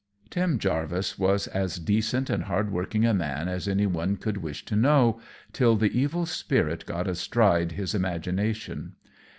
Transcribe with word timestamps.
_Tim 0.31 0.57
Jarvis 0.57 1.19
was 1.19 1.45
as 1.45 1.77
decent 1.77 2.31
and 2.31 2.45
hardworking 2.45 3.05
a 3.05 3.13
man 3.13 3.47
as 3.47 3.67
any 3.67 3.85
one 3.85 4.17
could 4.17 4.37
wish 4.37 4.65
to 4.65 4.75
know, 4.75 5.21
till 5.53 5.75
the 5.75 5.95
evil 5.95 6.25
spirit 6.25 6.87
got 6.87 7.07
astride 7.07 7.73
his 7.73 7.93
imagination. 7.93 8.95